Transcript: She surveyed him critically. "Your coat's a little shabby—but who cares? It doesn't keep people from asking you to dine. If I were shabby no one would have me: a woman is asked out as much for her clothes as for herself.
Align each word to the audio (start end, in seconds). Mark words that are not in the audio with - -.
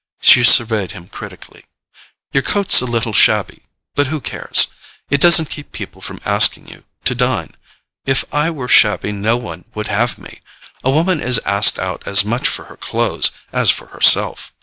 She 0.19 0.43
surveyed 0.43 0.93
him 0.93 1.09
critically. 1.09 1.63
"Your 2.33 2.41
coat's 2.41 2.81
a 2.81 2.85
little 2.87 3.13
shabby—but 3.13 4.07
who 4.07 4.19
cares? 4.19 4.69
It 5.11 5.21
doesn't 5.21 5.51
keep 5.51 5.71
people 5.71 6.01
from 6.01 6.19
asking 6.25 6.69
you 6.69 6.85
to 7.03 7.13
dine. 7.13 7.53
If 8.07 8.25
I 8.33 8.49
were 8.49 8.67
shabby 8.67 9.11
no 9.11 9.37
one 9.37 9.65
would 9.75 9.89
have 9.89 10.17
me: 10.17 10.41
a 10.83 10.89
woman 10.89 11.19
is 11.19 11.39
asked 11.45 11.77
out 11.77 12.01
as 12.07 12.25
much 12.25 12.47
for 12.47 12.65
her 12.65 12.77
clothes 12.77 13.29
as 13.53 13.69
for 13.69 13.85
herself. 13.89 14.51